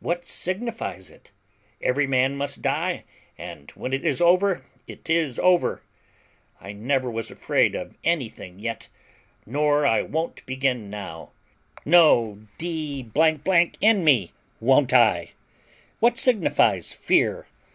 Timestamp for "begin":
10.44-10.90